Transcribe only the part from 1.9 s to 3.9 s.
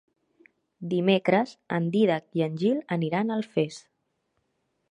Dídac i en Gil aniran a Alfés.